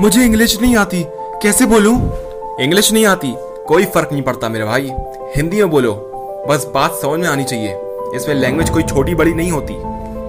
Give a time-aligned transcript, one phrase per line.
[0.00, 1.04] मुझे इंग्लिश नहीं आती।
[1.42, 1.94] कैसे बोलूँ?
[2.60, 3.34] इंग्लिश नहीं आती।
[3.68, 4.90] कोई फ़र्क नहीं पड़ता मेरे भाई।
[5.36, 5.92] हिंदी में बोलो।
[6.48, 7.70] बस बात समझ में आनी चाहिए।
[8.14, 9.74] इसमें लैंग्वेज कोई छोटी बड़ी नहीं होती।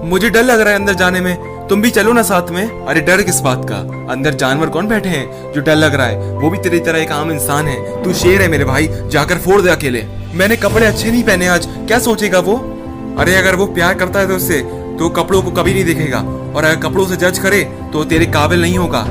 [0.08, 3.00] मुझे डर लग रहा है अंदर जाने में। तुम भी चलो ना साथ में। अरे
[3.00, 3.76] डर किस बात का?
[4.12, 5.52] अंदर जानवर कौन बैठे हैं?
[5.52, 8.42] जो डर लग रहा है। वो भी तेरी तरह एक आम इंसान है। तू शेर
[8.42, 10.04] है मेरे भाई। जाकर फोड़ दे अकेले।
[10.34, 12.56] मैंने कपड़े अच्छे नहीं पहने आज। क्या सोचेगा वो?
[13.18, 14.60] अरे अगर वो प्यार करता है तो उससे।
[14.98, 16.18] तो कपड़ों को कभी नहीं देखेगा।
[16.56, 19.06] और अगर कपड़ों से जज करे तो तेरे काबिल नहीं होगा।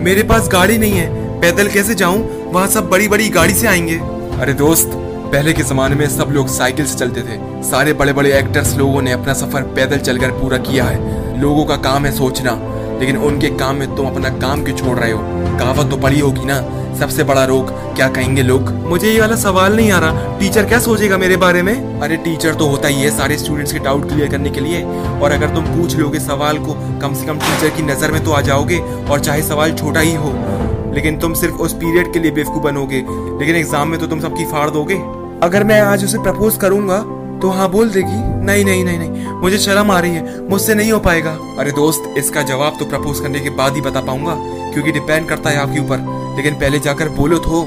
[0.00, 2.50] मेरे पास गाड़ी नहीं है। पैदल कैसे जाऊँ?
[2.52, 3.94] वहाँ सब बड़ी बड़ी गाड़ी से आएँगे।
[4.40, 4.90] अरे दोस्त,
[5.32, 9.02] पहले के जमाने में सब लोग साइकिल से चलते थे। सारे बड़े बड़े एक्टर्स लोगों
[9.02, 12.69] ने अपना सफ़र पैदल चलकर पूरा किया है। लोगों का काम है सोचना।
[13.00, 15.22] लेकिन उनके काम में तुम अपना काम क्यों छोड़ रहे हो?
[15.58, 16.60] कहावत तो पड़ी होगी ना।
[16.98, 18.70] सबसे बड़ा रोग क्या कहेंगे लोग?
[18.88, 22.00] मुझे ये वाला सवाल नहीं आ रहा। टीचर क्या सोचेगा मेरे बारे में?
[22.00, 24.82] अरे टीचर तो होता ही है सारे स्टूडेंट्स के डाउट क्लियर करने के लिए।
[25.22, 28.32] और अगर तुम पूछ लोगे सवाल को कम से कम टीचर की नज़र में तो
[28.32, 28.78] आ जाओगे
[29.10, 30.32] और चाहे सवाल छोटा ही हो
[30.94, 33.04] लेकिन तुम सिर्फ़ उस पीरियड के लिए बेवकूफ़ बनोगे।
[33.40, 34.94] लेकिन एग्ज़ाम में तो तुम सबकी फाड़ दोगे।
[35.42, 37.04] अगर मैं आज उसे प्रपोज करूँगा
[37.40, 40.92] तो हाँ बोल देगी। नहीं नहीं नहीं नहीं। मुझे शर्म आ रही है। मुझसे नहीं
[40.92, 44.34] हो पाएगा। अरे दोस्त, इसका जवाब तो प्रपोज करने के बाद ही बता पाऊँगा,
[44.72, 47.60] क्योंकि डिपेंड करता है आपके ऊपर। लेकिन पहले जाकर बोलो तो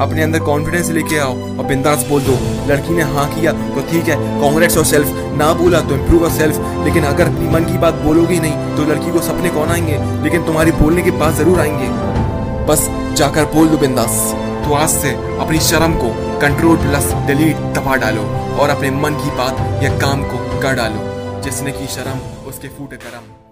[0.00, 2.32] अपने अंदर कॉन्फिडेंस लेके आओ और बिंदास बोल दो,
[2.68, 6.30] लड़की ने हाँ किया तो ठीक है कांग्रेट्स और सेल्फ ना बोला तो इम्प्रूव और
[6.30, 9.98] सेल्फ लेकिन अगर मन की बात बोलोगे नहीं तो लड़की को सपने कौन आएँगे?
[10.24, 11.88] लेकिन तुम्हारी बोलने के बाद ज़रूर आएँगे।
[12.66, 12.88] बस
[13.18, 14.18] जाकर बोल दो बिंदास।
[14.64, 15.10] तो आज से
[15.40, 16.08] अपनी शर्म को
[16.40, 18.22] कंट्रोल प्लस डिलीट दबा डालो।
[18.60, 22.96] और अपने मन की बात या काम को कर डालो, जिसने की शर्म उसके फूटे
[22.96, 23.45] करम।